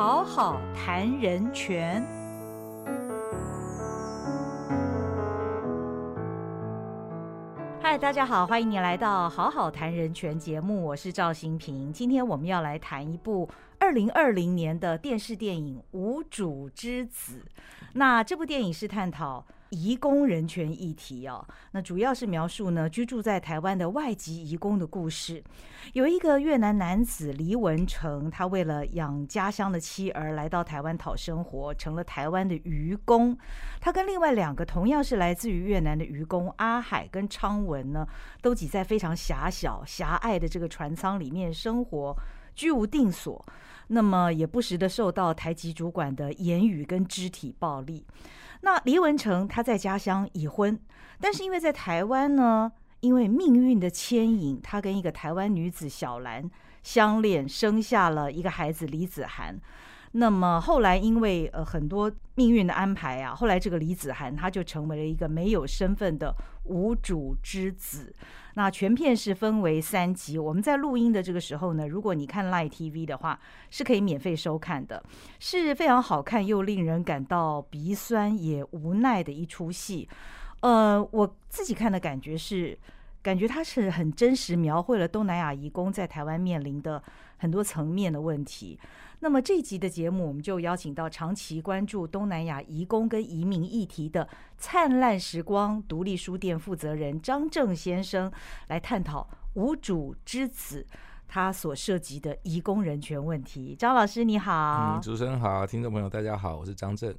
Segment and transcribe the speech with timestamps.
[0.00, 2.02] 好好谈人权。
[7.82, 11.92] 嗨，大家好，欢迎你来到《好好谈人权》节目，我是赵新平。
[11.92, 13.46] 今天我们要来谈一部
[13.78, 17.44] 二零二零年的电视电影《无主之子》。
[17.92, 19.44] 那这部电影是探讨。
[19.70, 25.42] 移工人权议题哦，那主要是描述呢居住在台湾的外籍移工的故事。
[25.92, 33.36] 有一个越南男子黎文成，他为了养家乡的妻儿来到台湾讨生活，成了台湾的渔工。
[33.80, 38.06] 他跟另外两个同样是来自于越南的渔工阿海跟昌文呢，
[38.42, 42.16] 都挤在非常狭小狭隘的这个船舱里面生活，
[42.54, 43.44] 居无定所。
[43.92, 48.06] 那么也不时的受到台籍主管的言语跟肢体暴力。
[48.62, 50.78] 那黎文成他在家乡已婚，
[51.20, 56.48] 但是因为在台湾呢，因为命运的牵引，他跟一个台湾女子小兰
[56.82, 59.58] 相恋，生下了一个孩子李子涵。
[60.12, 68.12] 那么后来因为呃很多命运的安排啊，后来这个李子涵他就成为了一个没有身份的无主之子。
[68.54, 70.36] 那全片是分为三集。
[70.36, 73.38] 我们在录音的这个时候呢，如果你看 Live TV 的话，
[73.70, 75.00] 是可以免费收看的，
[75.38, 80.08] 是非常好看又令人感到鼻酸也无奈的一出戏。
[80.62, 82.76] 呃，我自己看的感觉是，
[83.22, 87.00] 感觉它是很真实描绘了东南亚移工在台湾面临的
[87.38, 88.76] 很多层面的问题。
[89.22, 94.26] 那么这一集的节目，我们就邀请到长期关注东南亚移工跟移民议题的
[94.56, 98.32] 灿烂时光独立书店负责人张正先生
[98.68, 100.86] 来探讨无主之子
[101.28, 103.76] 他所涉及的移工人权问题。
[103.78, 107.14] 张老师你好，主持人好，听众朋友大家好，我是张正。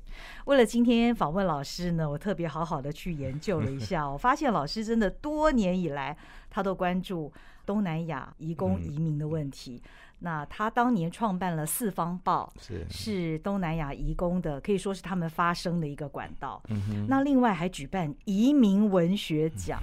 [0.45, 6.17] 为了今天访问老师呢，我特别好好的去研究了一下，我发现老师真的多年以来
[6.49, 7.31] 他都关注
[7.63, 9.81] 东南亚移工移民的问题。
[10.23, 16.61] 那他当年创办了《四方报》，是是东南亚移工的，可以说是他们发声的一个管道。
[16.69, 19.81] 嗯那另外还举办移民文学奖。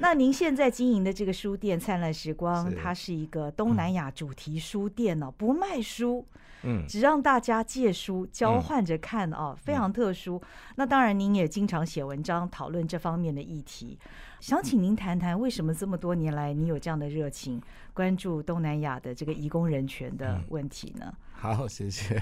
[0.00, 6.26] 那您现在经营的这个书店“灿烂时光”，它是一个东南亚主题书店哦，不卖书，
[6.62, 10.40] 嗯，只让大家借书交换着看哦，非常特殊。
[10.76, 13.98] 那当然，您也经常写文章讨论这方面的议题。
[14.40, 17.62] 想请您谈谈，为什么这么多年来你有这样的热情，
[17.94, 21.14] 关注东南亚的这个移工人权的问题呢？
[21.32, 22.20] 好，谢谢。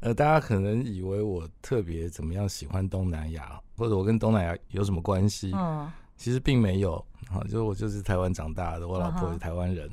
[0.00, 5.52] 呃，大家可能以为我特别怎么样喜欢东南亚，或者我跟东南亚有什么关系？
[5.54, 6.94] 嗯，其实并没有。
[7.30, 9.90] 啊，就我就是台湾长大的，我老婆是台湾人。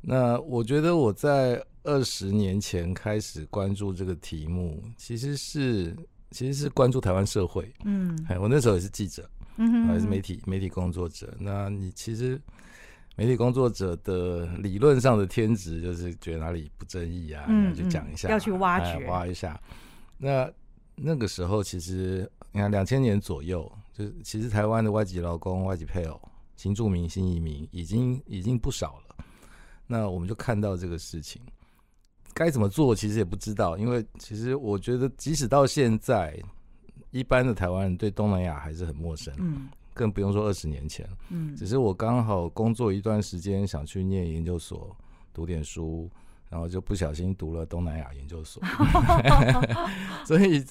[0.00, 5.96] 那我觉得我在二十年前开始关注这个题目，其实是
[6.30, 7.72] 其实是关注台湾社会。
[7.84, 9.28] 嗯，哎，我那时候也是记者。
[9.60, 12.40] 嗯还是媒体媒体工作者，那你其实
[13.18, 19.60] 媒体工作者的理论上的天职就是觉得哪里不正义啊，嗯，就讲一下，要去挖掘挖一下。
[20.18, 20.48] 那
[20.94, 26.20] 那个时候其实你看两千年左右，就是其实台湾的外籍劳工、外籍配偶、
[26.54, 29.24] 新住民、新移民已经已经不少了。
[29.88, 31.42] 那我们就看到这个事情
[32.32, 36.40] 该怎么做，其实也不知道，因为其实我觉得即使到现在。
[37.10, 39.66] 一般的台湾人对东南亚还是很陌生，嗯，
[39.98, 44.96] 更不用说二十年前，嗯，只是我刚好工作一段时间，想去念研究所
[45.34, 46.08] 读点书，
[46.48, 48.62] 然后就不小心读了东南亚研究所，
[50.24, 50.64] 所以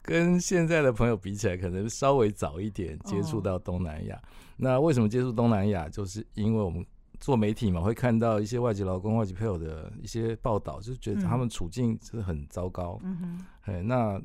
[0.00, 4.18] 跟现在的朋友比起来，可能稍微早一点接触到东南亚。
[4.56, 5.86] 那为什么接触东南亚？
[5.90, 6.82] 就是因为我们
[7.20, 14.18] 做媒体嘛，会看到一些外籍劳工、外籍配偶的一些报道，就觉得他们处境是很糟糕，嗯哼，哎，那。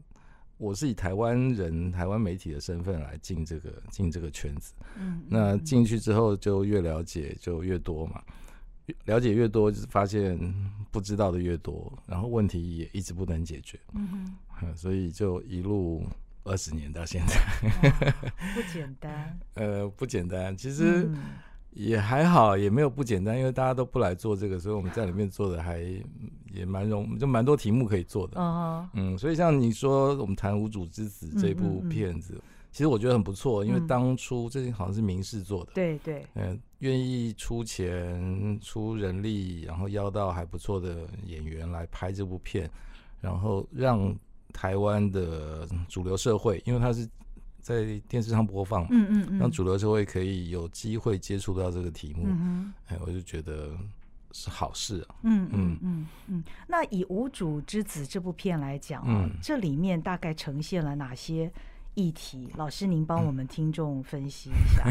[0.57, 8.21] 我是以台湾人、台湾媒体的身份来进这个进这个圈子，嗯，那进去之后就越了解就越多嘛，
[9.05, 10.37] 了解越多，就是发现
[10.91, 16.03] 不知道的越多，然后问题也一直不能解决，嗯哼，所以就一路
[16.43, 18.11] 二十年到现在，
[18.55, 21.09] 不简单，呃，不简单，其实。
[21.77, 25.79] 也还好，也没有不简单，因为大家都不来做这个，所以我们在里面做的还
[26.51, 28.41] 也蛮容，就蛮多题目可以做的。
[28.41, 32.41] 嗯嗯，所以像你说我们谈《无主之子》这部片子，
[32.71, 42.67] 其实我觉得很不错，因为当初这好像是明视做的，对对，嗯，愿意出钱出人力，然后邀到还不错的演员来拍这部片，
[43.21, 44.15] 然后让
[44.51, 47.07] 台湾的主流社会，因为它是。
[47.67, 53.71] 在电视上播放，嗯嗯嗯，让主流社会可以有机会接触到这个题目，嗯哎，我就觉得
[54.31, 55.15] 是好事啊。
[55.23, 56.43] 嗯嗯嗯嗯。
[56.65, 61.51] 那以《无主之子》这部片来讲啊，这里面大概呈现了哪些
[61.97, 64.83] 议题，老师您帮我们听众分析一下。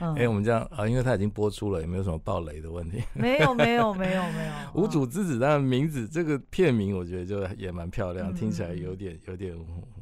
[0.00, 3.00] 嗯， 哎、我们这样啊，因为它已经播出了，有没有什么暴雷的问题。
[3.14, 9.56] 没有没有没有没有， 无主之子，当然名字这个片名，我觉得就也蛮漂亮，嗯听起来有点有点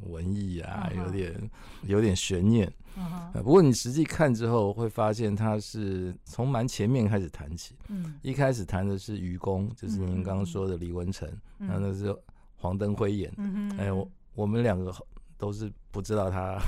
[0.07, 1.49] 文艺啊，嗯有点
[1.83, 2.67] 有点悬念。
[2.97, 7.75] 嗯不过你实际看之后，会发现它是从蛮前面开始谈起。
[7.89, 11.29] 嗯一开始谈的是愚公，就是您刚刚说的李文成，
[11.59, 12.17] 嗯那那是
[12.55, 13.31] 黄登辉演。
[13.37, 14.91] 嗯哼，哎，我我们两个
[15.37, 16.59] 都是不知道他，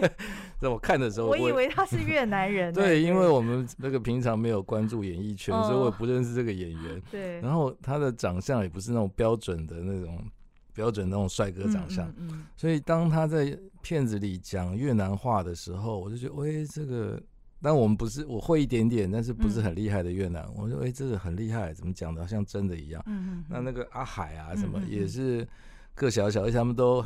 [0.58, 2.72] 在我看的时候，我以为他是越南人。
[2.74, 7.02] 对，因为我们那个平常没有关注演艺圈，哦所以我也不认识这个演员。
[7.10, 10.24] 对，然后他的长相也不是那种标准的那种
[10.72, 17.22] 标准那种帅哥长相，嗯嗯所以当他在片子里讲越南话的时候，我就觉得，喂，这个。
[17.62, 20.46] 但我们不是我会一点点，但是不是很厉害的越南。
[20.54, 23.02] 我说，哎、这个很厉害，怎么讲的，好像真的一样。
[23.06, 25.48] 嗯嗯，那那个阿海啊，什么也是
[25.94, 27.02] 个小小，而且他们都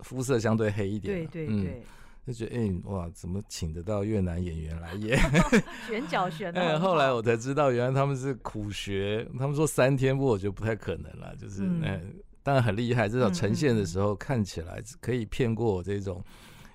[0.00, 1.82] 肤色相对黑一点对对对，
[2.26, 5.18] 就觉得，哎、哇，怎么请得到越南演员来演？
[5.88, 6.60] 选角选的。
[6.60, 9.26] 哎，后来我才知道，原来他们是苦学。
[9.38, 11.34] 他们说三天，不过我觉得不太可能了。
[11.36, 12.00] 就是，嗯哎、
[12.42, 16.22] 当然很厉害，至少嗯呈现的嗯时候看起来可以骗过我这种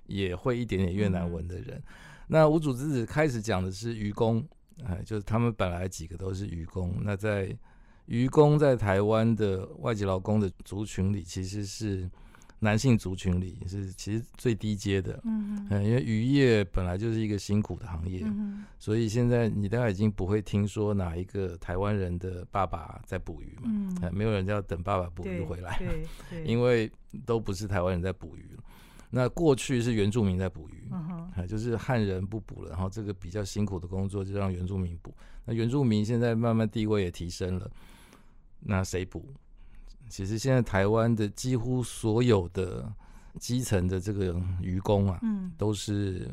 [0.08, 1.82] 也会一点点越南文的人。
[2.28, 4.44] 那无主之子开始讲的是愚公，
[4.84, 6.96] 哎，就是他们本来几个都是愚公。
[7.04, 7.56] 那在
[8.08, 12.10] 愚公在台湾的外籍劳工的族群里，其实是
[12.64, 15.20] 男性族群里是其实最低阶的。
[15.26, 25.80] 嗯嗯嗯，因为渔业本来就是一个辛苦的行业，嗯所以现在你大概已经不会听说哪一个台湾人的爸爸在捕鱼嘛，嗯哎没有人要等爸爸捕鱼回来，
[26.46, 26.90] 因为
[27.26, 28.64] 都不是台湾人在捕鱼了。
[29.16, 35.14] 那过去是原住民在捕鱼，嗯哼哎，就是汉人不捕了，然后这个比较辛苦的工作就让原住民捕。
[35.46, 37.70] 那原住民现在慢慢地位也提升了，
[38.60, 39.24] 那谁捕？
[40.10, 42.92] 其实现在台湾的几乎所有的
[43.40, 46.30] 基层的这个渔工啊，嗯都是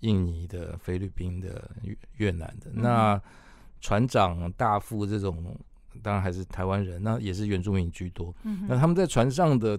[0.00, 2.70] 印尼的、菲律宾的、越越南的。
[2.72, 3.22] 嗯那
[3.80, 5.56] 船长、大副这种，
[6.02, 8.34] 当然还是台湾人，那也是原住民居多。
[8.44, 9.78] 嗯那他们在船上的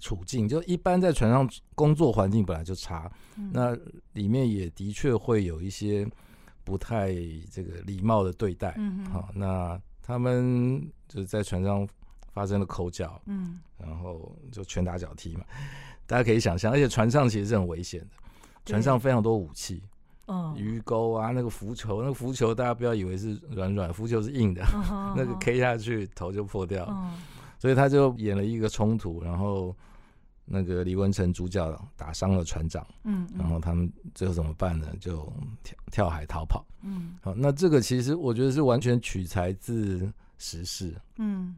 [0.00, 3.76] 处境，就一般在船上工作环境本来就差，嗯那
[4.12, 6.06] 里面也的确会有一些
[6.62, 7.14] 不太
[7.50, 8.74] 这个礼貌的对待。
[8.76, 11.86] 嗯哼好，那他们就是在船上
[12.36, 13.58] 发生了口角，嗯。
[13.78, 15.44] 然后就拳打脚踢嘛，
[16.06, 18.08] 大家可以想象，而且船上其实是很危险的，
[18.66, 19.82] 船上非常多武器，
[20.26, 20.54] 嗯。
[20.54, 24.62] 鱼钩啊，那个浮球，那个浮球大家不要以为是软软，浮球是硬的，
[25.16, 26.86] 那个 K 下去头就破掉
[27.58, 29.74] 所以他就演了一个冲突，然后
[30.44, 34.86] 那个李文成主角打伤了船长，嗯然后他们最后怎么办呢？
[35.00, 36.64] 就跳跳海逃跑。
[36.82, 37.16] 嗯。
[37.22, 41.56] 好，那这个其实我觉得是完全取材自时事，嗯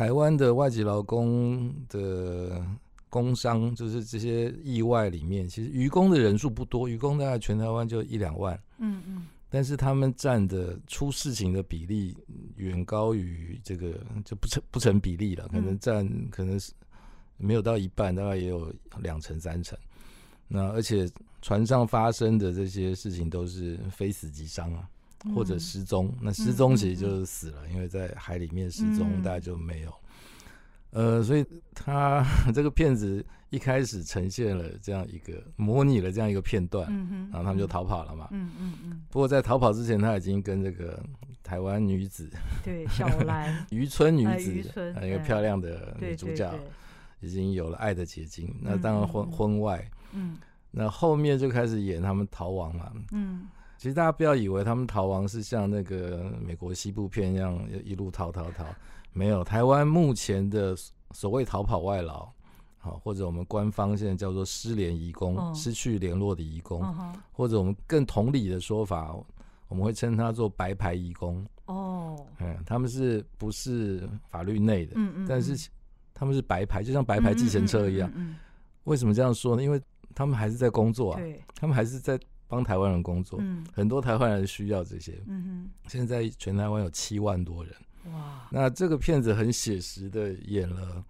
[0.00, 2.66] 台湾的外籍劳工的
[3.10, 9.26] 工伤，就是这些意外里面，其实渔工的人数不多，渔工大概全台湾就一两万，嗯嗯。
[9.50, 12.16] 但是他们占的出事情的比例
[12.56, 13.92] 远高于这个，
[14.24, 16.72] 就不成不成比例了，可能嗯占可能是
[17.36, 19.78] 没有到一半，大概也有两成三成。
[20.48, 21.06] 那而且
[21.42, 24.99] 船上发生的这些事情都是非死即伤啊，嗯
[25.34, 26.12] 或者失踪。
[26.20, 29.92] 那失踪其实就是死了，因为在海里面失踪，嗯大家就没有。
[30.90, 38.26] 呃，所以他 这个片子一开始呈现了这样一个模拟了这样一个片段，嗯，然后他们就逃跑了嘛。
[38.32, 41.00] 嗯嗯嗯，不过在逃跑之前，他已经跟这个
[41.44, 42.28] 台湾女子
[42.64, 46.52] 对，小兰渔村女哎子一个漂亮的女主角，
[47.20, 48.52] 已经有了爱的结晶。
[48.60, 50.38] 那嗯当然婚婚外，嗯
[50.72, 52.92] 那后面就开始演他们逃亡嘛。
[53.12, 53.46] 嗯
[53.80, 58.62] 其实大家不要以为他们逃亡是像那个美国西部片一样一路逃逃逃，
[59.14, 59.42] 没有。
[59.42, 60.76] 台湾目前的
[61.12, 62.30] 所谓逃跑外劳，
[62.76, 66.84] 好，或者我们官方现在叫做失联移工，嗯失去联络的移工，
[67.32, 69.16] 或者我们更同理的说法，
[69.68, 71.42] 我们会称它做白牌移工。
[71.64, 74.92] 哦，嗯，他们是不是法律内的？
[74.96, 75.70] 嗯嗯，但是
[76.12, 78.12] 他们是白牌，就像白牌计程车一样。
[78.14, 78.36] 嗯
[78.84, 79.62] 为什么这样说呢？
[79.62, 79.80] 因为
[80.14, 82.20] 他们还是在工作啊，对，他们还是在
[82.50, 83.38] 帮台湾人工作。
[83.40, 85.18] 嗯很多台湾人需要这些。
[85.26, 87.74] 嗯现在全台湾有七万多人。
[88.12, 91.02] 哇，那这个片子很写实的演了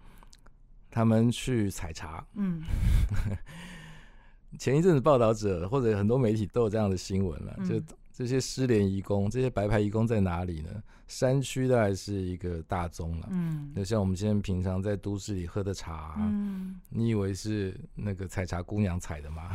[0.91, 2.25] 他们去采茶。
[2.35, 2.61] 嗯
[4.59, 10.71] 前一阵子报道者或者很多媒体都有这样的新闻了，嗯就这些失联移工，这些白牌移工在哪里呢？
[11.07, 19.49] 山区的还是一个大宗了，嗯就像我们现在平常在都市里喝的茶，嗯，你以为是那个采茶姑娘采的吗？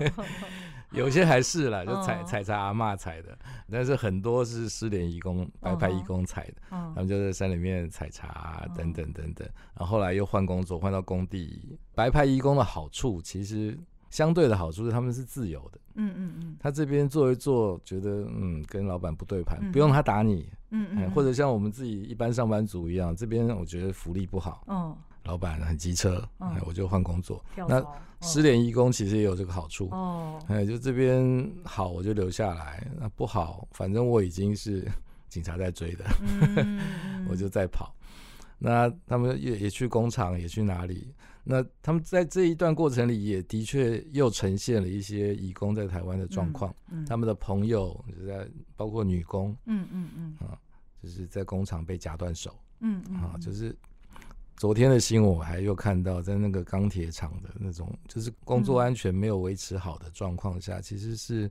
[0.92, 3.38] 有些还是啦，就采嗯采茶阿嬷采的，
[3.70, 9.48] 但是很多是失联移工、白牌移工采的，嗯他们就在山里面采茶等等等等。
[9.74, 11.78] 然后后来又换工作，换到工地。
[11.94, 13.78] 白牌移工的好处，其实
[14.10, 15.80] 相对的好处是他们是自由的。
[15.94, 27.44] 嗯嗯嗯他这边做一做，觉得嗯跟老板不对盘，嗯不用他打你，哎嗯嗯，或者像我们自己一般上班族一样，这边我觉得福利不好，嗯老板很机车，嗯哎我就换工作。
[27.68, 27.84] 那
[28.22, 34.86] 失联义工其实也有这个好处，哦，哎，就这边好我就留下来，那不好，反正我已经是
[35.28, 36.04] 警察在追的，
[36.56, 36.80] 嗯
[37.28, 37.94] 我就在跑。
[38.62, 41.12] 那他们也也去工厂，也去哪里？
[41.50, 46.74] 那他们在这一段过程里，也的确又呈现了一些义工在台湾的状况。
[46.90, 47.04] 嗯。
[47.06, 50.36] 他们的朋友就在包括女工，嗯嗯嗯。
[50.46, 50.56] 啊
[51.02, 53.74] 就是在工厂被夹断手嗯嗯啊，就是
[54.54, 61.50] 昨天的新闻我还又看到，在那个钢铁厂的那种，就是工作安全没有维持好的状况下，其实是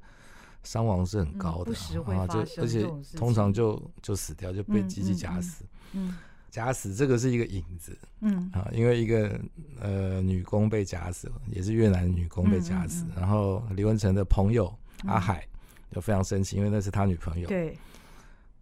[0.61, 1.73] 伤亡是很高的
[2.05, 2.87] 啊，就而且
[3.17, 5.65] 通常就就死掉，就被嗯机器夹死。
[5.93, 6.15] 嗯
[6.49, 7.97] 夹死这个是一个引子。
[8.21, 8.49] 嗯。
[8.53, 9.39] 啊，因为一个
[9.79, 13.19] 呃女工被假死了，也是越南女工被假死，嗯嗯嗯。
[13.19, 15.11] 然后李文成的朋友嗯。
[15.11, 15.45] 阿海
[15.91, 17.77] 就非常生气，因为那是他女朋友，对，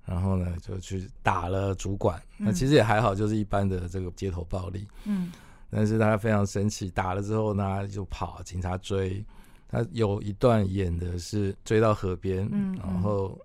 [0.06, 2.22] 然后呢就去打了主管。
[2.38, 5.32] 那嗯其实也还好，就是一般的这个街头暴力，嗯。
[5.70, 9.24] 但是他非常生气，打了之后呢就跑，警察追。
[9.70, 12.78] 他有一段演的是追到河边，嗯嗯。
[12.78, 13.38] 然后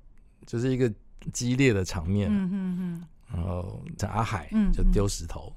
[0.46, 0.88] 就是一个
[1.32, 5.52] 激烈的场面，嗯嗯然后这阿海嗯就丢石头，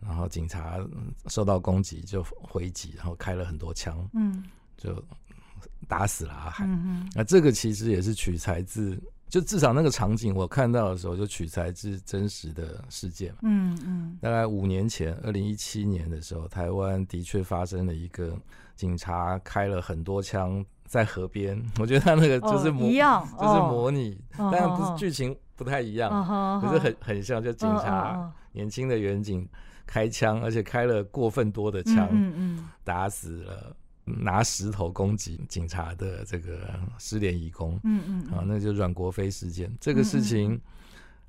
[0.00, 4.44] 然后警察嗯受到攻击就回击，然后开了很多枪，嗯
[4.76, 5.02] 就
[5.86, 6.64] 打死了阿海。
[6.66, 13.38] 嗯那这个其实也是取材自，就至少那个场景我看到的时候就取材自真实的事件嘛。
[13.42, 18.36] 嗯嗯大概五年前，二零一七年的时候，台湾的确发生了一个
[18.74, 21.60] 警察开了很多枪在河边。
[21.78, 28.14] 我觉得他那个就是哦模，一样，就是模拟，哦当然不哦是剧情不太一样，哦，可是很很像，就警察。
[28.16, 29.46] 嗯年轻的远警
[29.86, 39.70] 开枪，而且开了过分多的嗯枪，嗯嗯打死了拿石头攻击警察的这个失联义工嗯嗯啊，那就阮国飞事件。
[39.78, 40.60] 这个事情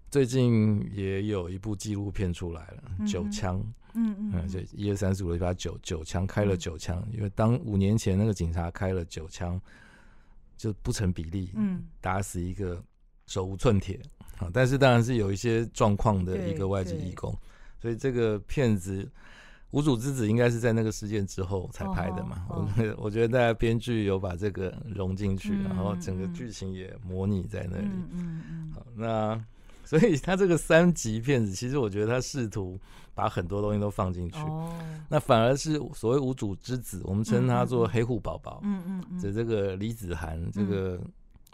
[0.10, 3.62] 最近也有一部纪录片出来了，嗯九枪，
[3.94, 9.62] 嗯嗯嗯，就一二三四五六七八九九枪开了九枪，因为当五年前那个警察开了九枪，
[10.58, 11.84] 就不成比例，嗯。
[12.02, 12.82] 打死一个
[13.28, 14.00] 手无寸铁
[14.40, 17.38] 啊，但是当然是有一些状况的一个外籍义工，
[17.82, 19.04] 所以这个片子
[19.72, 22.46] 《无主之子》应该是在那个事件之后才拍的嘛。
[22.50, 27.86] 哦我我觉得大家编剧有把这个融进去，嗯然后整个嗯剧情也模拟在那里。
[27.86, 28.72] 嗯嗯嗯。
[28.74, 29.46] 好，那
[29.86, 32.80] 所以他这个三级片子，其实我觉得他试图
[33.14, 34.72] 把很多东西都放进去，哦，
[35.10, 38.62] 那反而是所谓无主之子，我们称他做黑户宝宝。
[38.64, 41.02] 嗯嗯嗯，这这个李子涵，这个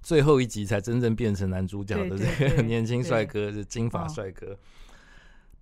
[0.05, 4.07] 最后一集才真正变成男主角的这个 年轻帅哥，是金发哦。
[4.07, 4.55] 帅哥。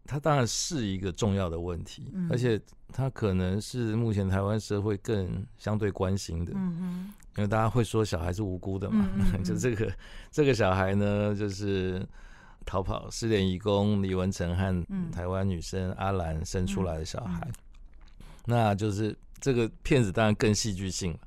[0.06, 2.28] 他当然是一个重要的问题，嗯。
[2.30, 2.60] 而且
[2.92, 9.08] 他可能是目前台湾社会更相对关心的，嗯因为大家会说小孩是无辜的嘛，
[9.46, 9.90] 就这个
[10.30, 12.06] 这个小孩呢，就是
[12.66, 15.10] 逃跑失联义工李文成和嗯。
[15.10, 17.50] 台湾女生阿兰生出来的小孩，
[18.46, 21.20] 那就是这个片子当然更戏剧性了。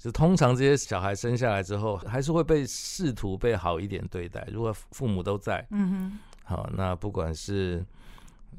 [0.00, 4.48] 就通常这些小孩生下来之后，还是会被试图被好一点对待。
[4.50, 7.84] 如果父母都在，嗯哼好，那不管是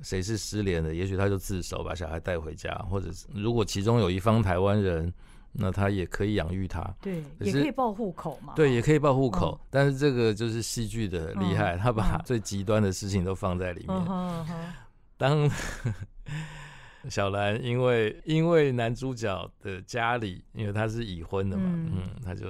[0.03, 5.11] 谁是失联的，也许他就自首把小孩带回家，或者是如果其中有一方台湾人，
[5.51, 6.81] 那他也可以养育他。
[7.01, 13.97] 对，可也可以报户口嘛，对，也可以报户哦口，但是这个就是戏剧的厉害，嗯他把嗯最极端的事情都放在里面。
[13.97, 14.73] 嗯哼嗯哼
[15.17, 15.49] 当
[17.09, 22.47] 小兰因为因为男主角的家里，因为他是已婚的嘛，嗯嗯，他就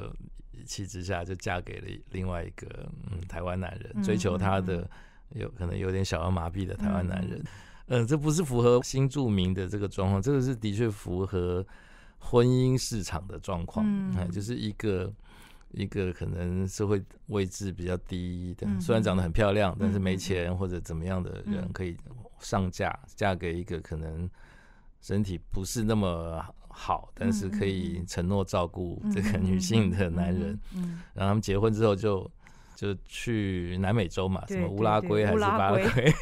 [0.51, 2.67] 一气之下就嫁给了另外一个
[3.11, 4.89] 嗯台湾男人，嗯追求他的
[5.29, 7.41] 有可能有点小儿麻痹的台湾男人。
[7.87, 11.65] 嗯，这不是符合新著名的这个状况，这个是的确符合
[12.19, 15.11] 婚姻市场的状况，嗯哎就是一个
[15.71, 21.95] 一个可能社会位置比较低的，嗯虽然长得很漂亮，但是没钱或者怎么样的人嗯可以
[22.41, 24.29] 上嫁，嫁给一个可能
[24.99, 32.29] 身体不是那么好，但是可以承诺照顾这个女性的男人，嗯，然后他们结婚之后就
[32.75, 36.13] 就去南美洲嘛，什么乌拉圭还是巴拉圭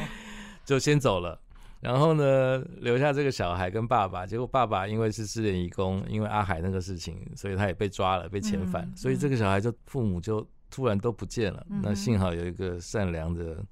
[0.64, 1.40] 就先走了。
[1.80, 11.64] 然后呢，留下这个小孩跟爸爸，结果爸爸因为是失联遗工，因为阿海那个事情，所以他也被抓了，被遣返，所以这个小孩就父母就突然都不见了。
[11.68, 13.64] 那幸好有一个善良的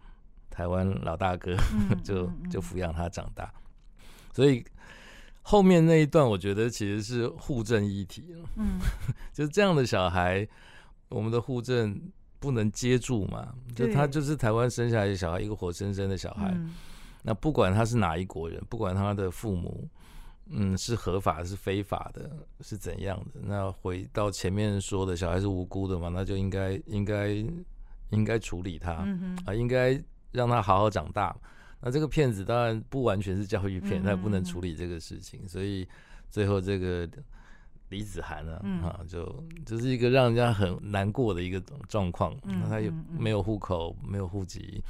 [0.56, 1.54] 台湾老大哥，
[2.02, 3.52] 就就抚养他长大。
[4.32, 4.64] 所以
[5.42, 8.48] 后面那一段，我觉得其实是护政议题了。
[8.56, 8.78] 嗯，
[9.34, 10.48] 就是这样的小孩，
[11.10, 12.00] 我们的护政
[12.38, 13.54] 不能接住嘛？
[13.74, 16.56] 就他就是台湾生下来的小孩，一个活生生的小孩。
[17.22, 19.86] 那不管他是哪一国人，不管他的父母，
[20.48, 23.40] 嗯，是合法是非法的，是怎样的？
[23.42, 27.44] 那回到前面说的小孩是无辜的嘛，那就应该应该
[28.10, 28.92] 应该处理他
[29.44, 30.00] 啊，应该
[30.36, 31.34] 让他好好长大。
[31.80, 35.88] 那这个骗子当然不完全是教育片，他也不能处理这个事情，所以
[36.30, 37.08] 最后这个
[37.88, 42.36] 李子涵呢，啊，就就是一个让人家很难过的一个状况。
[42.44, 44.82] 那他也没有户口，没有户籍。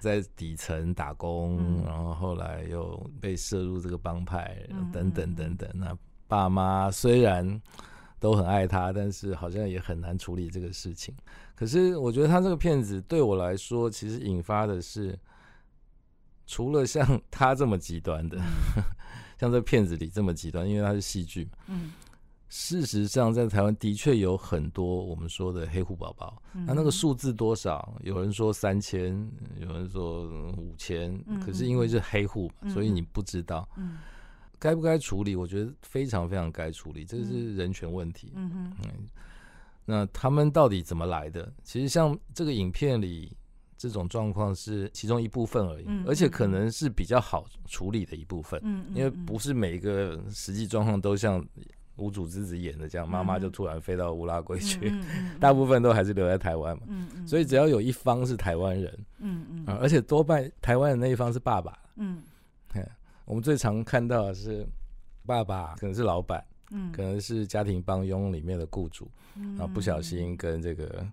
[0.00, 4.56] 在底层打工，然后后来又被摄入这个帮派，
[4.92, 5.68] 等等等等。
[5.74, 5.96] 那
[6.28, 7.60] 爸妈虽然
[8.20, 11.12] 都很爱他，但是好像也很难处理这个事情。
[11.58, 15.18] 可是我觉得他这个骗子对我来说，其实引发的是，
[16.46, 18.38] 除了像 他这么极端的，
[19.40, 21.74] 像这片子里这么极端，因为他是戏剧嘛。
[22.48, 26.40] 事实上，在台湾的确有很多我们说的黑户宝宝。
[26.52, 27.92] 那那个数字多少？
[28.02, 29.28] 有人说三千，
[29.60, 31.20] 有人说五千。
[31.44, 33.68] 可是因为是黑户，所以你不知道。
[34.60, 35.36] 该不该处理？
[35.36, 38.32] 我觉得非常非常该处理，这是人权问题。
[38.34, 38.72] 嗯
[39.90, 41.50] 那他们到底怎么来的？
[41.64, 43.34] 其实像这个影片里
[43.76, 48.60] 这种状况是其中一部分而已，而且可能是比较好处理的一部分。
[48.62, 48.84] 嗯。
[48.94, 51.42] 因为不是每一个实际状况都像。
[52.00, 54.92] 无主之子演的这样，妈妈就突然飞到乌拉圭去，
[55.40, 56.84] 大部分都还是留在台湾嘛。
[57.26, 62.22] 所以只要有一方是台湾人，嗯嗯，而且多半台湾的那一方是爸爸，嗯，
[63.24, 64.64] 我们最常看到的是
[65.26, 66.40] 爸爸可能是老板，
[66.70, 71.06] 嗯，可能是家庭帮佣里面的雇主，然后不小心跟这个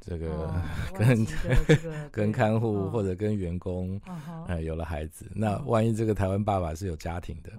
[0.00, 0.54] 这个
[0.98, 1.26] 跟
[2.10, 4.00] 跟看护或者跟员工，
[4.46, 7.52] 哎，有了孩子，那万一这个台湾爸爸是有家庭的，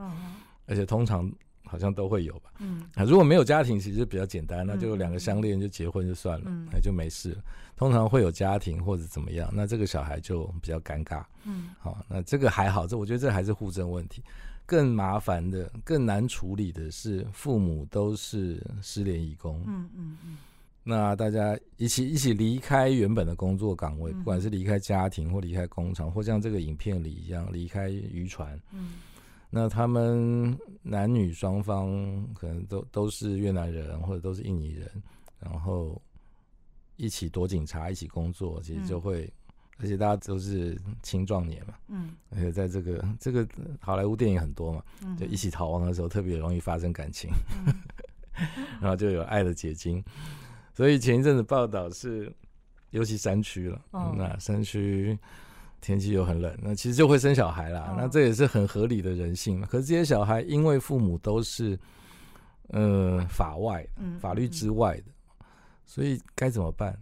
[0.66, 1.32] 而且通常。
[1.70, 7.44] 好像都会有吧，嗯，啊，如果没有家庭，其实比较简单，那就两个相恋就结婚就算了，那就没事了。
[7.76, 14.24] 通常会有家庭或者怎么样，那这个小孩就比较尴尬，嗯，好，那这个还好，这我觉得这还是互证问题。
[14.68, 20.38] 更麻烦的、更难处理的是，父母都是失联义工，嗯嗯嗯，
[20.84, 28.94] 那大家一起一起离开原本的工作岗位，不管是离开家庭或离开工厂，或像这个影片里一样离开渔船，嗯。
[29.50, 34.92] 那他们男女双方可能都都是越南人或者都是印尼人，
[35.40, 36.00] 然后
[36.98, 39.32] 一起躲警察，一起工作，其实就会，
[39.80, 43.48] 而且大家都是青壮年嘛，嗯，而且在这个这个
[43.80, 44.84] 好莱坞电影很多嘛，
[45.20, 47.30] 就一起逃亡的时候特别容易发生感情，
[48.82, 50.04] 然后就有爱的结晶，
[50.74, 52.32] 所以前一阵子报道是，
[52.92, 55.18] 尤其山区了，那山区。
[55.80, 57.94] 天气又很冷，那其实就会生小孩啦。
[57.96, 59.68] 那这也是很合理的人性嘛。
[59.70, 61.80] 可是这些小孩因为父母都是
[62.70, 63.88] 呃法外、
[64.20, 65.04] 法律之外的，
[65.86, 67.00] 所以该怎么办？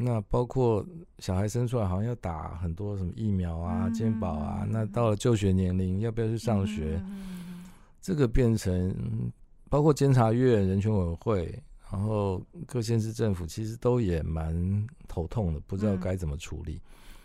[0.00, 0.86] 那包括
[1.18, 4.64] 小孩生出来好像要打很多什么疫苗啊、健保啊。
[4.70, 7.02] 那到了就学年龄，要不要去上学？
[8.00, 8.94] 这个变成
[9.68, 16.80] 包括监察院、人权委员会，然后各县市政府其实都也蛮头痛的，不知道该怎么处理。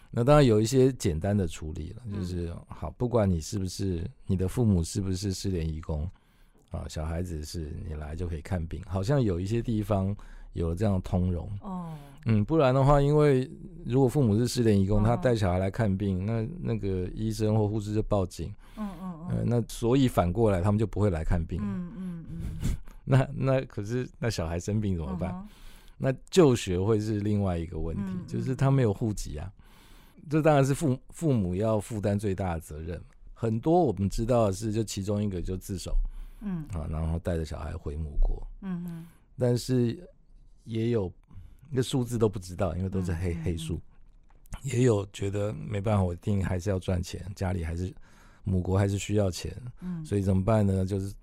[0.09, 6.09] 那当然有一些简单的处理了，就是好，不管你是不是你的父母是不是失联义工，
[6.71, 10.15] 啊，小孩子是你来就可以看病，好像有一些地方
[10.53, 11.49] 有了这样通融。
[11.61, 11.93] 哦，
[12.25, 13.49] 嗯，不然的话，因为
[13.85, 22.39] 如果父母是失联义工，他带小孩来看病，那那个医生或护士就报警，嗯嗯嗯，那所以反过来他们就不会来看病，嗯嗯嗯，
[23.03, 25.47] 那那可是那小孩生病怎么办？
[25.97, 29.51] 那就学会是另外一个问题，就是他没有户籍啊。
[30.29, 33.01] 这当然是父父母要负担最大的责任。
[33.33, 35.93] 很多我们知道的是，就其中一个就自首，
[36.41, 36.65] 嗯。
[36.73, 39.05] 啊，然后带着小孩回母国，嗯嗯。
[39.37, 39.97] 但是
[40.65, 41.11] 也有
[41.69, 43.79] 那数字都不知道，因为都是黑黑数。
[44.61, 47.93] 也有觉得没办法，我一定还是要赚钱，家里还是
[48.43, 50.05] 母国还是需要钱，嗯。
[50.05, 50.85] 所以怎么办呢？
[50.85, 51.13] 就是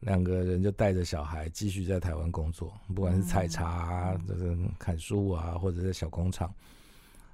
[0.00, 6.52] 两个人就带着小孩继续在台湾工作，不管是采茶、就是砍树啊，或者在小工厂。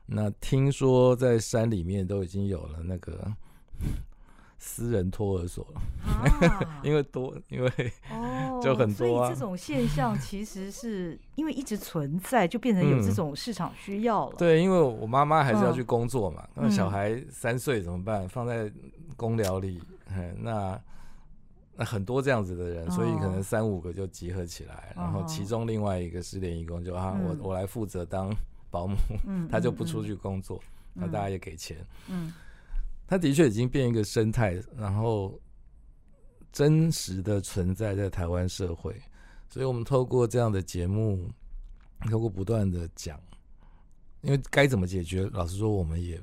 [0.04, 3.32] 那听说在山里面都已经有了那个
[4.58, 5.80] 私人托儿所了，
[6.82, 7.70] 因为多，因为
[8.64, 9.26] 就很多啊。
[9.26, 13.02] 所以这种现象其实是因为一直存在，就变成有嗯。
[13.02, 14.36] 这种市场需要了。
[14.36, 15.74] 对，因为我妈妈还是要嗯。
[15.74, 16.70] 去工作嘛，那嗯。
[16.70, 18.28] 小孩三岁怎么办？
[18.28, 18.70] 放在
[19.16, 19.80] 公寮里，
[20.14, 20.80] 嗯，那
[21.74, 23.42] 那很多这样子的人，所以可能哦。
[23.42, 27.36] 三五个就集合起来，然后哦其中另外一个失联义工就啊，嗯。
[27.40, 28.34] 我我来负责当
[28.70, 28.96] 保姆，
[29.26, 30.04] 嗯， 他就嗯不出。
[30.04, 30.60] 去工作，
[30.94, 31.76] 那大家也给钱。
[32.08, 32.32] 嗯。
[33.06, 35.38] 他的确已经变一个生态，然后
[36.52, 38.94] 真实的存在在台湾社会，
[39.48, 41.30] 所以我们透过这样的节目，
[42.10, 43.18] 透过不断的讲，
[44.20, 46.20] 因为该怎么解决，老实说，我们也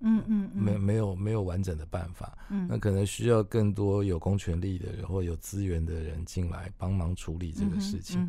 [0.00, 2.66] 嗯嗯嗯，没没有没有完整的办法，嗯。
[2.68, 8.26] 那可能需要更多有公权力的人或有资源的人进来帮忙处理这个事情，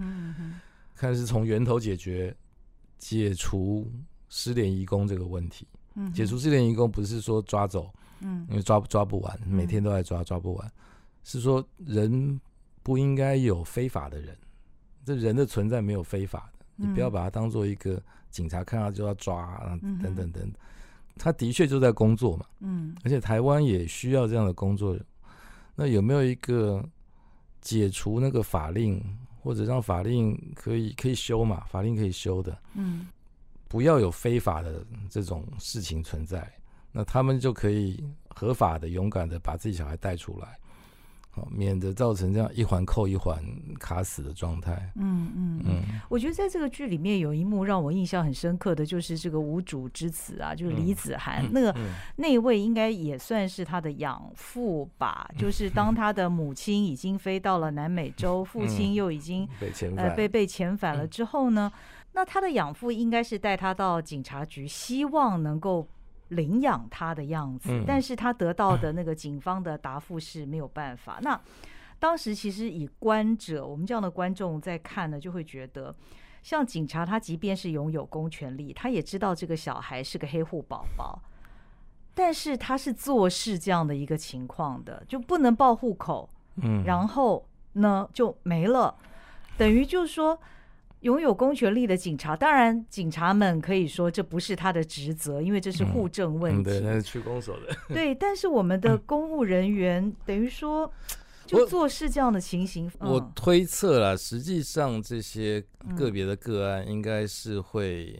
[0.96, 2.36] 看是从源头解决，
[2.98, 3.90] 解除
[4.28, 5.68] 失联移工这个问题。
[5.96, 7.94] 嗯解除失联移工不是说抓走。
[8.20, 8.46] 嗯。
[8.50, 10.72] 因为抓抓不完，每天都在抓，抓不完。
[11.24, 12.40] 是说人
[12.84, 14.38] 不应该有非法的人，
[15.06, 20.52] 这人的存在没有非法的，你不要嗯把它当做一个警察看到就要抓啊等等等。
[21.18, 25.06] 他的确就在工作嘛，嗯而且台湾也需要这样的工作人。
[25.76, 26.84] 那有没有一个
[27.62, 29.04] 解除那个法令，
[29.42, 31.66] 或者让法令可以可以修嘛？
[31.70, 33.08] 法令可以修的，嗯
[33.68, 36.50] 不要有非法的这种事情存在，
[36.92, 40.58] 那他们就可以合法的、勇敢的把自己小孩带出来，
[41.40, 43.42] 好，免得造成这样一环扣一环
[43.80, 44.92] 卡死的状态。
[44.96, 45.84] 嗯嗯嗯。
[45.90, 46.00] 嗯。
[46.10, 51.94] 我觉得在这个剧里面有一幕让我印象很深刻的就是这个无主之子啊，就是李子涵、那个嗯。
[52.18, 61.72] 那位应该也算是他的养父吧，就是当他的母亲已经飞到了南美洲， 父亲又已经被遣返，呃被被遣返了之后呢，
[62.14, 65.88] 那他的养父应该是带他到警察局，希望能够
[66.30, 71.20] 领养他的样子，嗯但是他得到的那个警方的答复是没有办法。
[71.24, 71.40] 那
[72.00, 75.96] 当时其实以观者，我们这样的观众在看呢，就会觉得。
[76.42, 81.22] 像警察，他即便是拥有公权力，他也知道这个小孩是个黑户宝宝，
[82.14, 88.96] 但是他是做事这样的一个情况的，就不能报户口，嗯，然后呢就没了，
[89.58, 90.40] 等于就是说，
[91.02, 96.62] 拥有公权力的警察，当然警察们可以说这不是他的职责，因为这是户政问题。
[96.62, 97.76] 嗯对，那是区公所的。
[97.94, 100.92] 对，但是我们的公务人员 等于说
[101.46, 108.18] 就做事这样的情形，我嗯推测啦，实际上这些嗯个别的个案应该是会。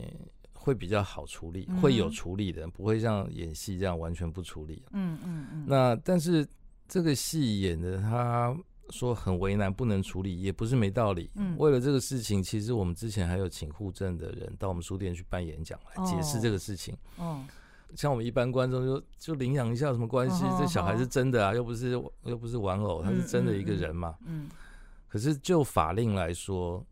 [0.62, 4.84] 会比较好处理，嗯会有处理的，不会像演戏这样完全不处理。
[4.92, 6.46] 嗯嗯嗯，那但是
[6.86, 8.56] 这个戏演的他
[8.92, 11.30] 说很为难，不能处理，也不是没道理。
[11.36, 16.96] 嗯为了这个事情，其实我们之前还有请户政的人到我们书店去办演讲来解释哦这个事情。
[17.18, 17.44] 哦，
[17.96, 20.44] 像我们一般观众就就领养一下有什么关系？
[20.44, 21.92] 哦这小孩哦是真的啊，又不是
[22.24, 24.16] 又不是玩偶，他是真的一个人嘛。
[24.26, 24.50] 嗯
[25.08, 26.86] 可是就法令来说，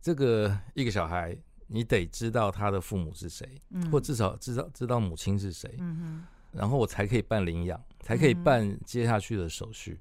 [0.00, 1.36] 这个一个小孩，
[1.68, 5.76] 你得知道他的父母是谁，嗯，或至少知道知道母亲是谁。
[5.78, 9.98] 嗯然后我才可以办领养，才可以嗯办接下去的手续。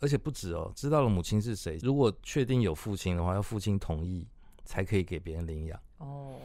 [0.00, 4.26] 而且不止哦，知道了母亲是谁，如果确定有父亲的话，要父亲同意
[4.64, 5.78] 才可以给别人领养。
[5.98, 6.36] 哦，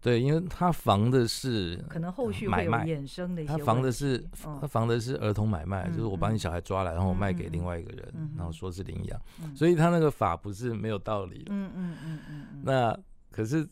[0.00, 4.58] 对，因为他防的是可能后续会有买卖衍生的一些他，防的是嗯。
[4.60, 9.54] 他防的是儿童买卖，嗯就是我把你小孩抓来，然后我卖给另外一个人，然后说是领养，嗯。
[9.54, 11.50] 所以他那个法不是没有道理的。
[11.50, 12.98] 嗯嗯嗯嗯嗯，那
[13.30, 13.64] 可是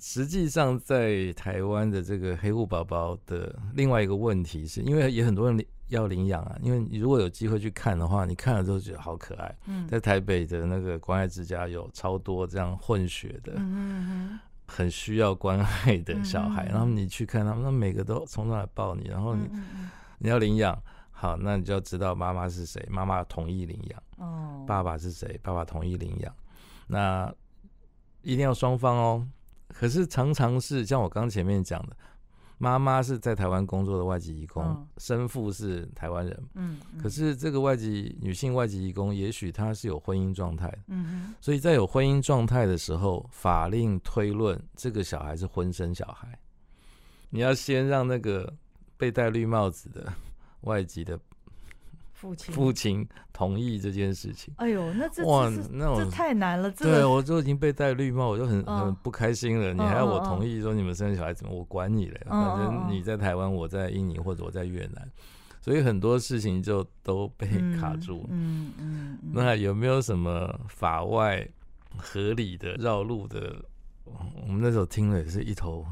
[0.00, 9.56] 实际上在台湾的这个黑户宝宝的另外一个问题是，因为也很多人领要领养啊，因为你如果有机会去看的话，你看了之后觉得好可爱。
[9.66, 9.86] 嗯。
[9.86, 19.48] 在台北的那个关爱之家有超多这样混血的，嗯嗯很需要关爱的小孩，然后你去看他们，那每个都冲上来抱你，然后你、
[20.18, 20.76] 你要领养，
[21.12, 26.34] 好，那你就要知道妈妈是谁，妈妈同意领养，嗯哦，爸爸是谁，爸爸同意领养，
[26.88, 27.32] 那
[28.22, 29.28] 一定要双方哦。
[29.68, 31.96] 可是常常是像我刚前面讲的，
[32.58, 34.86] 妈妈是在台湾工作的外籍移工，嗯。
[34.96, 37.02] 生父是台湾人，嗯，嗯。
[37.02, 46.38] 可是这个外籍女性外籍移工，也许她是有婚姻状态的，嗯所以在有婚姻状态的时候，法令推论这个小孩是婚生小孩，
[47.28, 48.50] 你要先让那个
[48.96, 50.10] 被戴绿帽子的
[50.62, 51.22] 外籍的哼，
[52.26, 54.52] 父亲父亲同意这件事情。
[54.56, 59.72] 哎呦，那这哇那种这太难了，这对，我就已经被戴绿帽，我就很嗯很不开心了。
[59.72, 61.52] 你还要我同意说你们生小孩怎么？
[61.54, 62.20] 我管你嘞！
[62.28, 65.08] 嗯反正你在台湾，我在印尼或者我在越南，
[65.60, 67.46] 所以很多事情就都被
[67.78, 68.26] 卡住。
[68.28, 71.48] 嗯嗯，嗯那有没有什么法外
[71.96, 73.64] 合理的绕路的？
[74.46, 75.84] 我们那时候听了也是一头，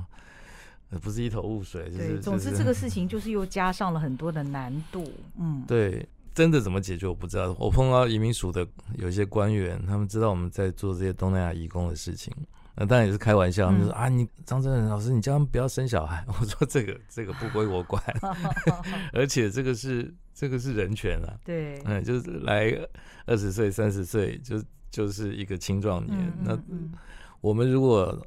[0.90, 5.04] 呃不是一头雾水，就对，是总之这个事情就是又加上了很多的难度，
[5.36, 7.54] 嗯，对真的怎么解决我不知道。
[7.60, 8.66] 我碰到移民署的
[8.96, 12.34] 有一些官员，他们知道我们在做这些东南亚移工的事情，
[12.74, 16.24] 那当然也是开玩笑，他们说啊，你张真仁老师，你叫他们不要生小孩。
[16.28, 18.02] 我说这个这个不归我管，
[19.14, 21.38] 而且这个是这个是人权啊。
[21.44, 22.76] 对，嗯，就是来
[23.26, 26.32] 二十岁、三十岁就就是一个青壮年。
[26.42, 26.58] 那
[27.40, 28.20] 我们如果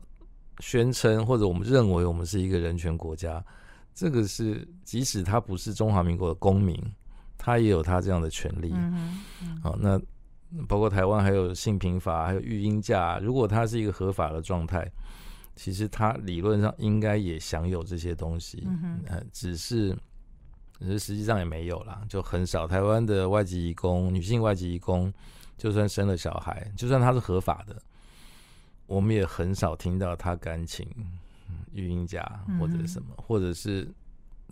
[0.60, 3.44] 宣称或者我们认为我们是一个人权国家，
[3.94, 6.82] 这个是即使他不是中华民国的公民。
[7.48, 8.74] 他也有他这样的权利，
[9.64, 9.98] 好，那
[10.68, 14.86] 包括台湾还有性平法，还有育婴假，如果他是一个合法的状态，
[15.56, 19.00] 其实他理论上应该也享有这些东西，嗯
[19.32, 19.98] 只是，
[20.80, 22.68] 只是实际上也没有啦，就很少。
[22.68, 25.14] 台湾的外籍移工，女性外籍移工，
[25.58, 27.82] 就算生了小孩，就算他是合法的，
[28.88, 30.86] 我们也很少听到他敢请
[31.72, 33.90] 育婴假或者什么，或者是。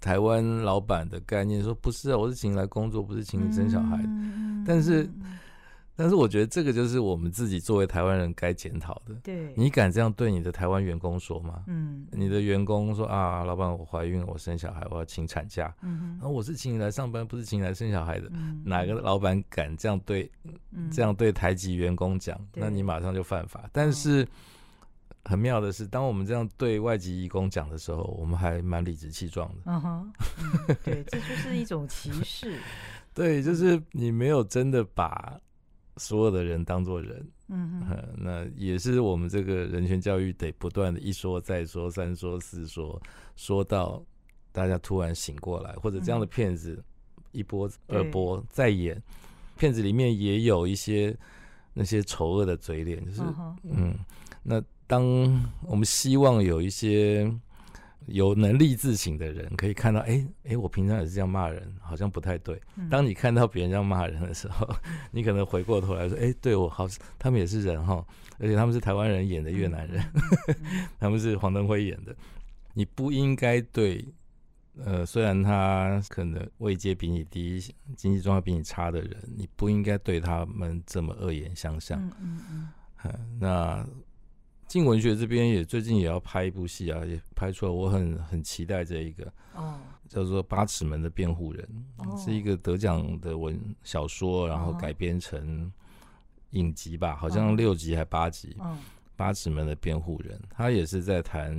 [0.06, 4.10] 台湾老板的概念说不是啊，我是请你来工作，不是请你生小孩的。
[4.64, 5.10] 但是，
[5.96, 9.16] 但是我觉得这个就是我们自己作为台湾人该检讨的。
[9.24, 11.64] 对，你敢这样对你的台湾员工说吗？
[11.66, 15.74] 嗯，你的员工说啊，老板我怀孕了，我生小孩，我要请产假。
[15.82, 18.30] 嗯然后我是请你来上班，不是请你来生小孩的。
[18.64, 20.30] 哪个老板敢这样对，
[20.92, 22.40] 这样对台籍员工讲？
[22.54, 23.68] 那你马上就犯法。
[23.74, 24.24] 但是。
[25.28, 29.62] 很妙的是，当我们这样对外籍义工讲的时候，我们还蛮理直气壮的。
[29.66, 30.14] 嗯哼，
[30.84, 32.60] 对，这就是一种歧视。
[33.12, 35.36] 对，就是你没有真的把
[35.98, 37.28] 所有的人当做人。
[37.48, 43.02] 嗯哼，那也是我们这个人权教育得不断的一说再说，三说四说，
[43.36, 44.04] 说到
[44.52, 46.84] 大家突然醒过来，或者这样的骗子
[47.32, 49.02] 一波二波再演，
[49.58, 51.18] 骗子里面也有一些
[51.74, 53.24] 那些丑恶的嘴脸，就是
[53.64, 53.98] 嗯，
[54.44, 54.64] 那。
[54.88, 55.04] 当
[55.64, 57.32] 我们希望有一些
[58.08, 62.62] 有能力自省的人可以看到，哎哎，我平常也是这样骂人，好像不太对。
[62.90, 64.68] 当你看到别人这样骂人的时候，
[65.12, 68.06] 你可能回过头来说，哎，对我好，他们也是人哈，
[68.38, 70.04] 而且他们是台湾人演的越南人，
[71.00, 72.16] 他们是黄登辉演的。
[72.74, 74.06] 你不应该对，
[74.78, 77.60] 呃，虽然他可能位阶比你低，
[77.98, 82.00] 经济状况比你差的人，你不应该对他们这么恶言相向。
[82.22, 82.70] 嗯嗯
[83.04, 83.88] 嗯，那。
[84.68, 91.68] 静文学这边也最近也要拍一部戏啊，也拍出来，我很很期待这一个哦，叫做《八尺门的辩护人》，
[92.24, 95.72] 是一个得奖的文小说，然后改编成
[96.52, 98.56] 影集吧，好像六集还八集。
[98.60, 98.74] 嗯，
[99.16, 101.56] 《八尺门的辩护人》，他也是在谈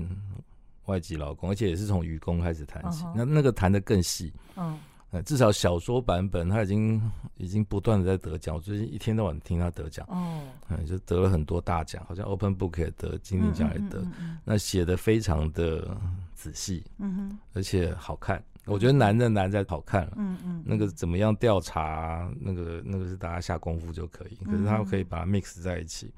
[0.86, 4.32] 外籍劳工，而且也是从愚公开始谈起，那那个谈的更细。
[4.56, 4.78] 嗯。
[5.24, 7.00] 至少小说版本他已经
[7.38, 14.04] 已经不断的在得奖，我最近一天到晚听他得奖，哦，嗯，就得了很多大奖，好像 Open Book 也得，金鼎奖也得，
[14.44, 15.96] 那写的非常的
[16.34, 26.12] 仔细，嗯哼，而且好看，我觉得难的难在好看了，嗯嗯，那个怎么样调查，那个那个是大家下功夫就可以，可是他可以把它 mix 在一起，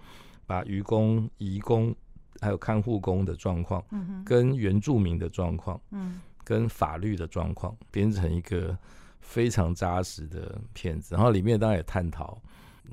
[0.45, 1.95] 把愚公、移工
[2.41, 6.21] 还有看护工的状况，嗯跟原住民的状况，嗯。
[6.49, 8.75] 跟法律的状况编成一个
[9.21, 12.41] 非常扎实的片子，然后里面当然也探讨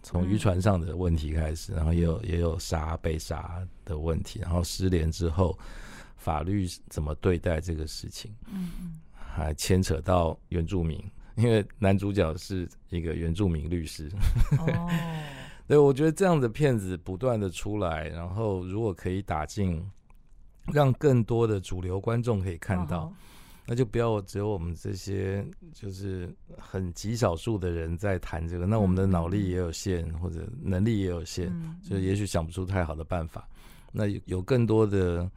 [0.04, 5.58] 从渔船上的问题开始，然后也有也有杀被杀的问题，然后失联之后
[6.18, 11.02] 法律怎么对待这个事情，嗯嗯，还牵扯到原住民，
[11.36, 14.12] 因为男主角是一个原住民律师，
[14.60, 14.92] 哦，
[15.66, 19.90] 对，我觉得这样的片子不断的出来，然后如果可以打进，
[20.74, 23.14] 让更多的主流观众可以看到。
[23.66, 31.52] 那就不要只有我们这些就是很极少数的人在谈这个，那我们的脑力也有限，或者能力也有限，
[31.84, 33.48] 就也许想不出太好的办法。
[33.92, 35.30] 那有更多的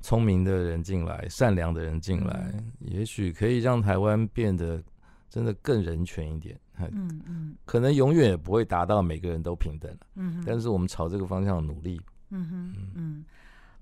[0.00, 4.82] 聪明的人进来，善良的人进来，也许可以让台湾变得
[5.28, 6.58] 真的更人权一点。
[6.78, 12.00] 嗯 嗯，可能永远也不会达到每个人都平等嗯，但是我们朝这个方向努力。
[12.30, 13.24] 嗯哼嗯。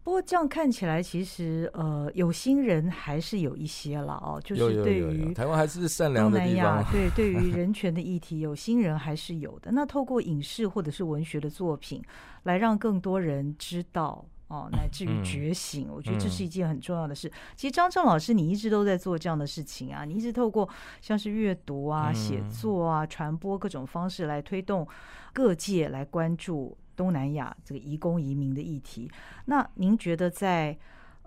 [0.02, 4.40] 不过这样看起来，其实呃，有心人还是有一些了哦。
[4.42, 9.70] 就是对于台湾还是善良的地方，对 对于人权的议题，有心人还是有的。
[9.72, 12.02] 那透过影视或者是文学的作品，
[12.44, 17.30] 来让更多人知道哦，乃至于觉醒，我觉得这是一件很重要的事。
[17.54, 20.66] 其实张正老师，你一直都在做这样的事情啊，你一直透过
[21.02, 24.88] 像是阅读啊、写作啊、传播各种方式来推动
[25.34, 26.74] 各界来关注。
[27.00, 29.10] 东南亚这个移工移民的议题，
[29.46, 30.76] 那您觉得在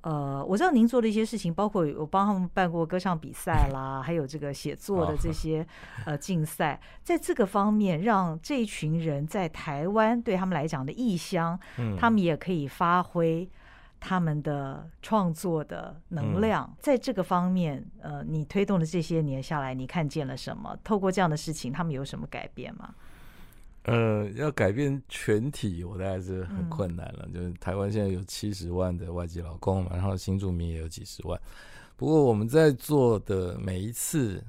[0.02, 5.66] 呃，我知道您做的一些事情，包括我帮他们办过歌唱比赛啦， 还有这个写作的这些
[6.06, 11.60] 呃竞赛，在这个方面，让这一群人在台湾对他们来讲的异乡，
[11.98, 13.50] 他们也可以发挥
[14.00, 20.78] 他们的创作的能量，在这个方面，呃，你推动的这些年下来，你看见了什么？
[20.84, 22.94] 透过这样的事情，他们有什么改变吗？
[23.84, 27.28] 呃，要改变全体，我大概是很困难了。
[27.34, 31.38] 就是台湾现在有七十万的外籍劳工嘛，然后新住民也有几十万。
[31.98, 34.42] 不过我们在做的每一次，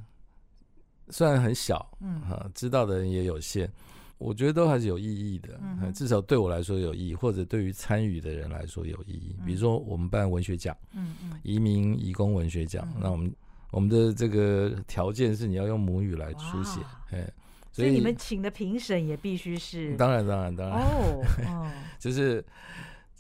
[1.09, 3.68] 虽然很小，嗯，哈，知道的人也有限，
[4.18, 5.59] 我觉得都还是有意义的。
[5.61, 9.37] 嗯，至少对我来说有意义，或者对于参与的人来说有意义。
[9.44, 13.35] 比如说我们办文学奖，嗯嗯，移民移工文学奖，那我们
[13.73, 17.29] 我们的这个条件是你要用母语来书写，哎。
[17.74, 20.78] 所以你们请的评审也必须是，当然当然当然。
[20.78, 21.20] 哦，
[21.98, 22.42] 就是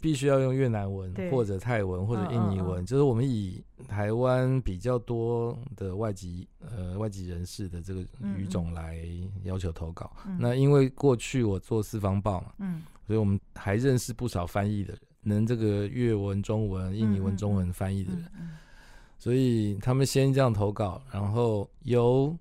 [0.00, 8.00] 必须要用越南文或者泰文或者印尼文，就是我们以台湾比较多的外籍呃外籍人士的这个
[8.36, 8.96] 语种来
[9.42, 10.12] 要求投稿。
[10.38, 18.24] 那因为过去我做四方报嘛，嗯，所以我们还认识不少翻译的人，能这个越文、中文、印尼文、中文翻译的人，
[19.18, 22.32] 所以他们先这样投稿，然后由。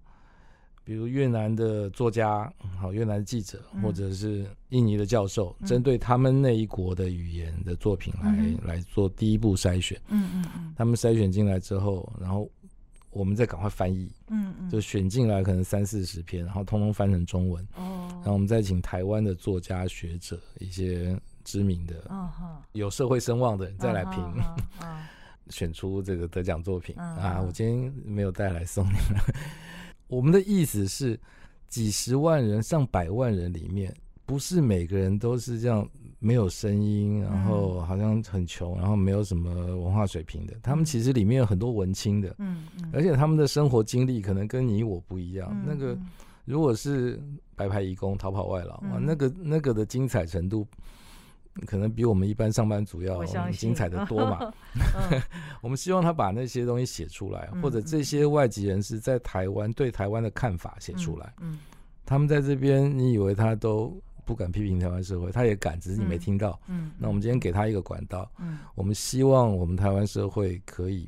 [0.84, 10.00] 比如越南的作家，好越南的记者，或者是印尼的教授，针对他们那一国的语言的作品来来做第一步筛选。
[10.10, 10.74] 嗯嗯嗯。
[10.76, 12.50] 他们筛选进来之后，然后
[13.12, 14.12] 我们再赶快翻译。
[14.28, 14.70] 嗯嗯。
[14.70, 17.66] 就选进来可能三四十篇，然后通通翻成中文。
[17.76, 18.08] 哦。
[18.16, 21.96] 然后我们再请台湾的作家学者，一些知名的，
[22.74, 24.34] 有社会声望的人再来评，
[25.50, 26.94] 选出这个得奖作品。
[26.98, 29.24] 啊，我今天没有带来送你了。
[30.14, 31.20] 我们的意思是，
[31.68, 33.94] 几十万人、上百万人里面，
[34.26, 35.88] 不是每个人都是这样
[36.20, 40.54] 没有声音，然后好像很穷，然后没有什么文化水平的。
[40.62, 45.60] 他们其实里面有很多文青的，嗯嗯，而且他们的生活经历可能跟你我不一样。
[45.66, 45.98] 那个
[46.46, 47.20] 如果是
[47.56, 50.68] 白牌移工、逃跑外劳啊，那个那个的精彩程度。
[51.68, 54.52] 可能比我们一般上班族要精彩的多嘛？
[55.62, 61.34] 我们希望他把那些东西写出来，或者这些外籍人士在台湾对台湾的看法写出来。
[61.40, 61.60] 嗯，
[62.06, 66.60] 他们在这边，你以为他都不敢批评台湾社会，他也敢，只是你没听到。
[66.68, 68.30] 嗯，那我们今天给他一个管道。
[68.40, 71.08] 嗯，我们希望我们台湾社会可以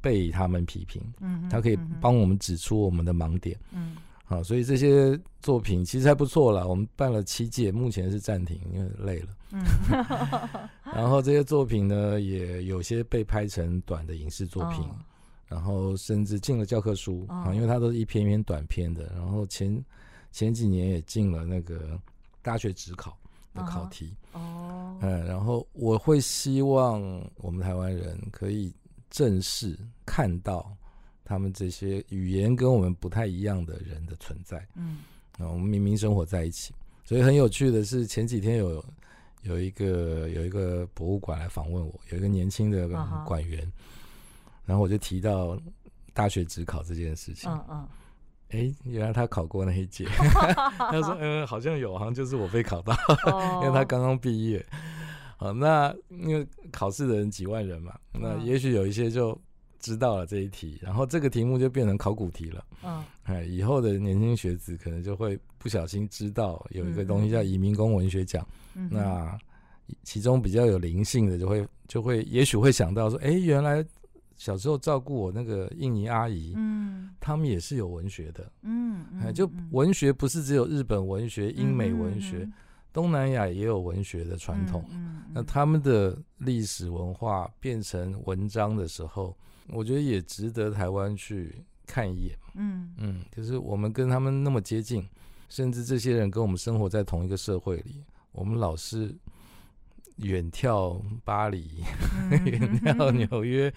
[0.00, 1.02] 被他们批评。
[1.20, 3.58] 嗯，他可以帮我们指出我们的盲点。
[3.72, 3.96] 嗯。
[4.28, 6.66] 好，所以这些作品其实还不错了。
[6.66, 9.28] 我们办了七届，目前是暂停，因为累了。
[9.52, 9.62] 嗯，
[10.82, 14.84] 然后这些作品呢，也有些被拍成短的影视作品，
[15.46, 19.12] 然后甚至进了教科书啊，因为它都是一篇一篇短篇的。
[19.14, 19.80] 然后前
[20.32, 21.96] 前几年也进了那个
[22.42, 23.16] 大学职考
[23.54, 24.12] 的考题。
[24.32, 27.00] 哦，嗯，然后我会希望
[27.36, 28.74] 我们台湾人可以
[29.08, 30.76] 正式看到。
[31.28, 34.98] 他们这些语言跟我们不太一样的人的存在，嗯，
[35.38, 36.72] 啊，我们明明生活在一起，
[37.04, 38.84] 所以很有趣的是，前几天有
[39.42, 42.86] 有一个有一个博物馆来访问我，有一个年轻的
[43.24, 43.68] 馆员，
[44.64, 45.60] 然后我就提到
[46.14, 47.88] 大学只考这件事情，嗯嗯，
[48.50, 50.04] 哎，原来他考过那一届，
[50.78, 52.96] 他说，嗯，好像有，好像就是我被考到，
[53.62, 54.64] 因为他刚刚毕业，
[55.38, 59.36] 好，那因为考试的人几万人嘛，那也许有一些就。
[59.86, 62.64] 知道了这一题，然后这个题目就变成考古题了。
[62.82, 68.44] 嗯，哎，以后的年轻学子可能就会不小心知道有一个东西叫移民工文学奖。
[68.74, 69.38] 嗯，那
[70.02, 73.86] 其中比较有灵性的，就会就会也许会想到说，哎，原来
[74.36, 78.50] 小时候照顾我那个印尼阿姨，嗯，他们也是有文学的。
[78.62, 82.44] 嗯，哎，就文学不是只有日本文学、英美文学，
[82.92, 84.84] 东南亚也有文学的传统。
[84.90, 89.36] 嗯，那他们的历史文化变成文章的时候。
[89.68, 91.54] 我觉得也值得台湾去
[91.86, 92.36] 看一眼。
[92.54, 95.06] 嗯嗯，就是我们跟他们那么接近，
[95.48, 98.02] 甚至这些人跟我们生活在同一个社会里，
[98.32, 99.14] 我们老是
[100.16, 101.84] 远眺巴黎、
[102.46, 103.70] 远眺纽约，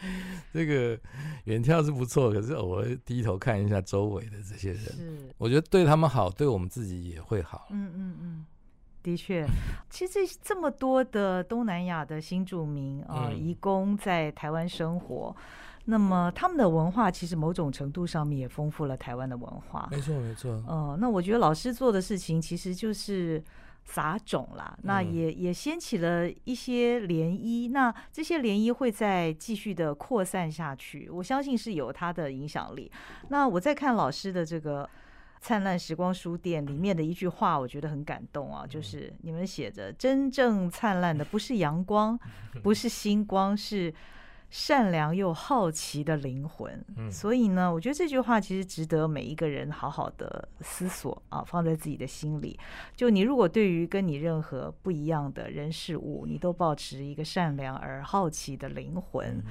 [0.54, 0.98] 这个
[1.44, 7.68] 远眺是不错，可是偶尔低头看一下周围的这些人，我觉得对他们好，对我们自己也会好。
[7.72, 8.46] 嗯嗯嗯，
[9.04, 9.46] 的确，
[9.92, 15.36] 其实这这么多的东南亚的新住民啊，移工在台湾生活。
[15.86, 19.88] 那么他们的文化其实某种程度上面也丰富了台湾的文化。
[19.90, 20.52] 没错，没错。
[20.68, 23.44] 嗯，那我觉得老师做的事情其实就是
[23.86, 27.72] 撒种啦，那也也掀起了一些涟漪。
[27.72, 32.92] 那这些涟漪会再继续的扩散下去，我相信是有它的影响力。
[33.30, 34.88] 那我在看老师的这个
[35.42, 42.20] 灿烂时光书店里面的一句话，我觉得很感动啊，就是你们写着：真正灿烂的不是阳光，
[42.62, 43.92] 不是星光，是。
[44.50, 46.84] 善良又好奇的灵魂。
[46.98, 52.58] 嗯所以呢，我觉得这句话其实值得每一个人好好的思索啊，放在自己的心里。
[52.96, 59.44] 就你如果对于跟你任何不一样的人事物，你都保持一个善良而好奇的灵魂，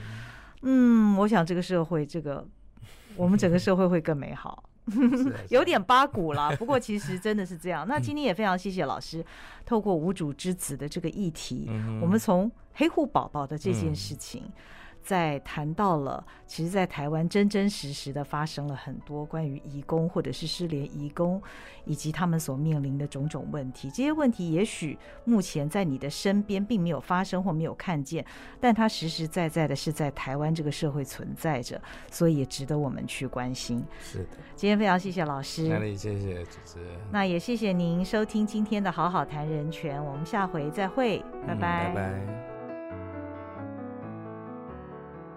[0.62, 2.46] 嗯，我想这个社会，这个
[3.16, 4.64] 我们整个社会会更美好。
[5.50, 7.86] 有点八股了，不过其实真的是这样。
[7.88, 9.22] 那今天也非常谢谢老师，
[9.66, 14.50] 透过无主之子的这个议题，嗯我们从黑户宝宝的这件嗯事情。
[15.08, 21.42] 在谈到了，其实，在台湾真真实实的发生了很多关于移工或者是失联移工，
[21.86, 23.88] 以及他们所面临的种种问题。
[23.90, 28.22] 这些问题也许目前在你的身边并没有发生或没有看见，
[28.60, 31.80] 但它实实在在的是在台湾这个社会存在着，
[32.10, 33.82] 所以也值得我们去关心。
[33.98, 41.88] 是的，今天非常谢谢老师，那里谢谢主持人，那也谢谢您收听今天的好好谈人权，我们下回再会，拜嗯拜。
[41.88, 42.57] 拜拜。